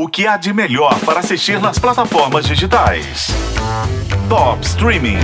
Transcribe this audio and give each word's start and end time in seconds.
O 0.00 0.06
que 0.06 0.28
há 0.28 0.36
de 0.36 0.52
melhor 0.52 0.96
para 1.00 1.18
assistir 1.18 1.60
nas 1.60 1.76
plataformas 1.76 2.46
digitais? 2.46 3.26
Top 4.28 4.64
Streaming. 4.64 5.16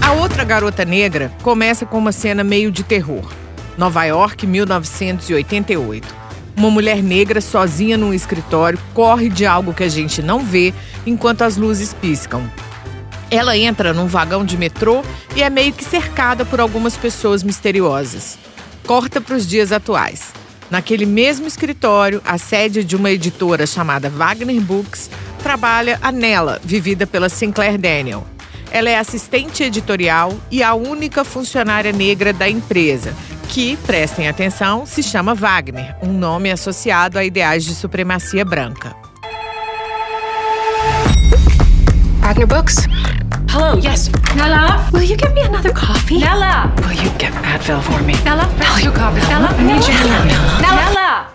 A 0.00 0.12
outra 0.12 0.44
garota 0.44 0.84
negra 0.84 1.32
começa 1.42 1.84
com 1.84 1.98
uma 1.98 2.12
cena 2.12 2.44
meio 2.44 2.70
de 2.70 2.84
terror. 2.84 3.28
Nova 3.76 4.04
York, 4.04 4.46
1988. 4.46 6.14
Uma 6.56 6.70
mulher 6.70 7.02
negra 7.02 7.40
sozinha 7.40 7.96
num 7.96 8.14
escritório 8.14 8.78
corre 8.94 9.28
de 9.28 9.44
algo 9.44 9.74
que 9.74 9.82
a 9.82 9.88
gente 9.88 10.22
não 10.22 10.44
vê 10.44 10.72
enquanto 11.04 11.42
as 11.42 11.56
luzes 11.56 11.92
piscam. 11.92 12.48
Ela 13.30 13.56
entra 13.56 13.92
num 13.92 14.06
vagão 14.06 14.44
de 14.44 14.56
metrô 14.56 15.02
e 15.36 15.42
é 15.42 15.50
meio 15.50 15.72
que 15.72 15.84
cercada 15.84 16.44
por 16.44 16.60
algumas 16.60 16.96
pessoas 16.96 17.42
misteriosas. 17.42 18.38
Corta 18.86 19.20
para 19.20 19.36
os 19.36 19.46
dias 19.46 19.70
atuais. 19.70 20.32
Naquele 20.70 21.06
mesmo 21.06 21.46
escritório, 21.46 22.22
a 22.24 22.38
sede 22.38 22.84
de 22.84 22.96
uma 22.96 23.10
editora 23.10 23.66
chamada 23.66 24.08
Wagner 24.08 24.60
Books, 24.60 25.10
trabalha 25.42 25.98
a 26.02 26.10
Nella, 26.10 26.60
vivida 26.62 27.06
pela 27.06 27.28
Sinclair 27.28 27.78
Daniel. 27.78 28.26
Ela 28.70 28.90
é 28.90 28.98
assistente 28.98 29.62
editorial 29.62 30.36
e 30.50 30.62
a 30.62 30.74
única 30.74 31.24
funcionária 31.24 31.92
negra 31.92 32.34
da 32.34 32.48
empresa, 32.48 33.14
que, 33.48 33.78
prestem 33.78 34.28
atenção, 34.28 34.84
se 34.84 35.02
chama 35.02 35.34
Wagner, 35.34 35.96
um 36.02 36.12
nome 36.12 36.50
associado 36.50 37.18
a 37.18 37.24
ideais 37.24 37.64
de 37.64 37.74
supremacia 37.74 38.44
branca. 38.44 38.94
Wagner 42.20 42.46
Books. 42.46 42.76
Hello, 43.50 43.78
yes. 43.80 44.10
Nella? 44.36 44.88
Will 44.92 45.02
you 45.02 45.16
get 45.16 45.32
me 45.34 45.40
another 45.40 45.72
coffee? 45.72 46.18
Nella? 46.18 46.70
Will 46.78 46.92
you 46.92 47.10
get 47.18 47.32
Advil 47.32 47.80
for 47.82 48.02
me? 48.02 48.12
Nella? 48.22 48.46
Will 48.58 48.84
you 48.84 48.92
copy? 48.92 49.20
Nella? 49.28 49.48
I 49.56 49.62
need 49.64 49.82
you. 49.88 49.94
Nella? 50.60 50.84
Nella? 50.84 51.28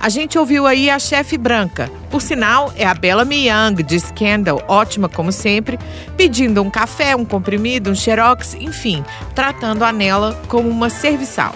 A 0.00 0.08
gente 0.08 0.38
ouviu 0.38 0.66
aí 0.66 0.88
a 0.88 0.98
chefe 0.98 1.36
branca. 1.36 1.90
Por 2.10 2.22
sinal, 2.22 2.72
é 2.76 2.86
a 2.86 2.94
Bellamy 2.94 3.48
Young, 3.48 3.82
de 3.82 4.00
Scandal, 4.00 4.62
ótima 4.66 5.10
como 5.10 5.30
sempre, 5.30 5.78
pedindo 6.16 6.62
um 6.62 6.70
café, 6.70 7.14
um 7.14 7.24
comprimido, 7.26 7.90
um 7.90 7.94
xerox, 7.94 8.54
enfim, 8.54 9.04
tratando 9.34 9.84
a 9.84 9.92
Nella 9.92 10.34
como 10.48 10.70
uma 10.70 10.88
serviçal. 10.88 11.54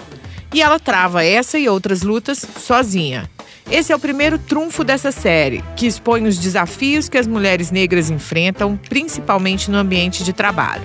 E 0.53 0.61
ela 0.61 0.79
trava 0.79 1.25
essa 1.25 1.57
e 1.57 1.67
outras 1.67 2.03
lutas 2.03 2.45
sozinha. 2.59 3.27
Esse 3.69 3.91
é 3.91 3.95
o 3.95 3.99
primeiro 3.99 4.37
trunfo 4.37 4.83
dessa 4.83 5.11
série, 5.11 5.63
que 5.75 5.87
expõe 5.87 6.27
os 6.27 6.37
desafios 6.37 7.09
que 7.09 7.17
as 7.17 7.25
mulheres 7.25 7.71
negras 7.71 8.11
enfrentam, 8.11 8.79
principalmente 8.89 9.71
no 9.71 9.77
ambiente 9.77 10.23
de 10.23 10.31
trabalho. 10.31 10.83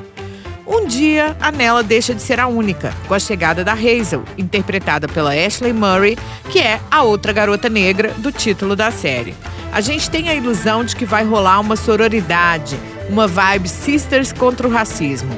Um 0.67 0.87
dia, 0.87 1.37
a 1.41 1.53
Nella 1.53 1.83
deixa 1.83 2.15
de 2.15 2.23
ser 2.23 2.41
a 2.41 2.47
única, 2.47 2.95
com 3.07 3.13
a 3.13 3.19
chegada 3.19 3.63
da 3.63 3.73
Hazel, 3.73 4.25
interpretada 4.39 5.07
pela 5.09 5.35
Ashley 5.35 5.75
Murray, 5.75 6.17
que 6.51 6.59
é 6.59 6.81
a 6.91 7.03
outra 7.03 7.33
garota 7.33 7.69
negra 7.69 8.15
do 8.17 8.33
título 8.33 8.75
da 8.75 8.91
série. 8.91 9.35
A 9.73 9.81
gente 9.81 10.09
tem 10.09 10.29
a 10.29 10.35
ilusão 10.35 10.83
de 10.83 10.97
que 10.97 11.05
vai 11.05 11.25
rolar 11.25 11.61
uma 11.61 11.77
sororidade, 11.77 12.79
uma 13.11 13.27
vibe 13.27 13.69
sisters 13.69 14.33
contra 14.33 14.67
o 14.67 14.71
racismo. 14.71 15.31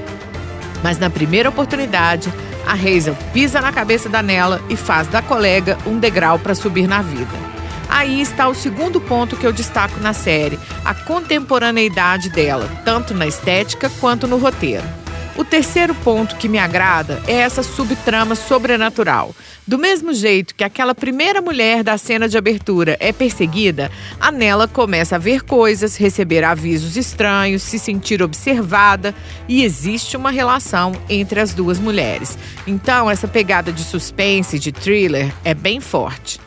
Mas 0.82 0.98
na 0.98 1.10
primeira 1.10 1.48
oportunidade, 1.48 2.32
a 2.66 2.72
Hazel 2.72 3.16
pisa 3.32 3.60
na 3.60 3.72
cabeça 3.72 4.08
da 4.08 4.22
Nella 4.22 4.60
e 4.68 4.76
faz 4.76 5.08
da 5.08 5.22
colega 5.22 5.78
um 5.86 5.98
degrau 5.98 6.38
para 6.38 6.54
subir 6.54 6.86
na 6.86 7.02
vida. 7.02 7.52
Aí 7.88 8.22
está 8.22 8.48
o 8.48 8.54
segundo 8.54 9.00
ponto 9.00 9.36
que 9.36 9.46
eu 9.46 9.52
destaco 9.52 10.00
na 10.00 10.12
série: 10.12 10.58
a 10.84 10.94
contemporaneidade 10.94 12.30
dela, 12.30 12.68
tanto 12.84 13.12
na 13.12 13.26
estética 13.26 13.90
quanto 14.00 14.26
no 14.26 14.38
roteiro. 14.38 15.01
O 15.36 15.44
terceiro 15.44 15.94
ponto 15.94 16.36
que 16.36 16.48
me 16.48 16.58
agrada 16.58 17.22
é 17.26 17.32
essa 17.32 17.62
subtrama 17.62 18.34
sobrenatural. 18.34 19.34
Do 19.66 19.78
mesmo 19.78 20.12
jeito 20.12 20.54
que 20.54 20.62
aquela 20.62 20.94
primeira 20.94 21.40
mulher 21.40 21.82
da 21.82 21.96
cena 21.96 22.28
de 22.28 22.36
abertura 22.36 22.96
é 23.00 23.12
perseguida, 23.12 23.90
a 24.20 24.30
Nela 24.30 24.68
começa 24.68 25.16
a 25.16 25.18
ver 25.18 25.42
coisas, 25.42 25.96
receber 25.96 26.44
avisos 26.44 26.96
estranhos, 26.96 27.62
se 27.62 27.78
sentir 27.78 28.22
observada 28.22 29.14
e 29.48 29.64
existe 29.64 30.16
uma 30.16 30.30
relação 30.30 30.92
entre 31.08 31.40
as 31.40 31.54
duas 31.54 31.78
mulheres. 31.78 32.36
Então, 32.66 33.10
essa 33.10 33.26
pegada 33.26 33.72
de 33.72 33.82
suspense, 33.82 34.58
de 34.58 34.70
thriller, 34.70 35.32
é 35.44 35.54
bem 35.54 35.80
forte. 35.80 36.40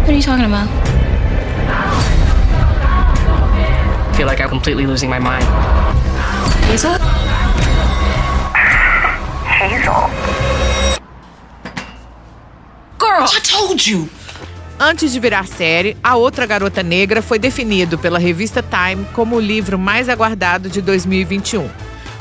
What 0.00 0.10
are 0.10 0.16
you 0.16 0.22
talking 0.22 0.44
about? 0.44 0.68
I 4.10 4.14
feel 4.14 4.26
like 4.26 4.42
I'm 4.42 4.50
completely 4.50 4.86
losing 4.86 5.08
my 5.08 5.18
mind. 5.18 5.46
Hazel? 9.62 10.10
Girl, 12.98 13.24
I 13.24 13.40
told 13.40 13.88
you. 13.88 14.08
Antes 14.80 15.12
de 15.12 15.20
virar 15.20 15.46
série, 15.46 15.96
A 16.02 16.16
Outra 16.16 16.46
Garota 16.46 16.82
Negra 16.82 17.22
foi 17.22 17.38
definido 17.38 17.96
pela 17.96 18.18
revista 18.18 18.60
Time 18.60 19.06
como 19.12 19.36
o 19.36 19.40
livro 19.40 19.78
mais 19.78 20.08
aguardado 20.08 20.68
de 20.68 20.82
2021. 20.82 21.70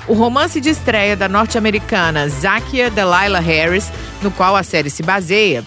O 0.08 0.14
romance 0.14 0.62
de 0.62 0.70
estreia 0.70 1.16
da 1.16 1.28
norte-americana 1.28 2.30
Zakia 2.30 2.92
Delilah 2.92 3.40
Harris, 3.40 3.92
no 4.22 4.30
qual 4.30 4.56
a 4.56 4.62
série 4.62 4.92
se 4.92 5.02
baseia, 5.02 5.66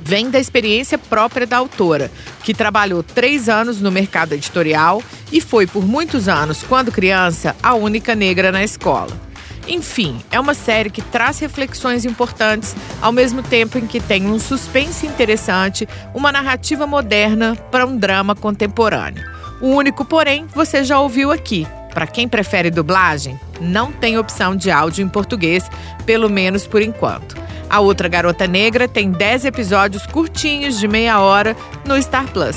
vem 0.00 0.30
da 0.30 0.38
experiência 0.38 0.96
própria 0.96 1.44
da 1.46 1.56
autora, 1.56 2.08
que 2.44 2.54
trabalhou 2.54 3.02
três 3.02 3.48
anos 3.48 3.80
no 3.80 3.90
mercado 3.90 4.34
editorial 4.34 5.02
e 5.32 5.40
foi, 5.40 5.66
por 5.66 5.84
muitos 5.84 6.28
anos, 6.28 6.62
quando 6.62 6.92
criança, 6.92 7.56
a 7.60 7.74
única 7.74 8.14
negra 8.14 8.52
na 8.52 8.62
escola. 8.62 9.29
Enfim, 9.70 10.18
é 10.32 10.40
uma 10.40 10.52
série 10.52 10.90
que 10.90 11.00
traz 11.00 11.38
reflexões 11.38 12.04
importantes, 12.04 12.74
ao 13.00 13.12
mesmo 13.12 13.40
tempo 13.40 13.78
em 13.78 13.86
que 13.86 14.00
tem 14.00 14.26
um 14.26 14.36
suspense 14.36 15.06
interessante, 15.06 15.88
uma 16.12 16.32
narrativa 16.32 16.88
moderna 16.88 17.54
para 17.70 17.86
um 17.86 17.96
drama 17.96 18.34
contemporâneo. 18.34 19.24
O 19.60 19.68
único, 19.68 20.04
porém, 20.04 20.44
você 20.52 20.82
já 20.82 20.98
ouviu 20.98 21.30
aqui. 21.30 21.68
Para 21.94 22.08
quem 22.08 22.26
prefere 22.26 22.68
dublagem, 22.68 23.38
não 23.60 23.92
tem 23.92 24.18
opção 24.18 24.56
de 24.56 24.72
áudio 24.72 25.04
em 25.04 25.08
português, 25.08 25.70
pelo 26.04 26.28
menos 26.28 26.66
por 26.66 26.82
enquanto. 26.82 27.36
A 27.68 27.78
outra 27.78 28.08
Garota 28.08 28.48
Negra 28.48 28.88
tem 28.88 29.12
10 29.12 29.44
episódios 29.44 30.04
curtinhos 30.04 30.80
de 30.80 30.88
meia 30.88 31.20
hora 31.20 31.56
no 31.86 32.00
Star 32.02 32.26
Plus. 32.32 32.56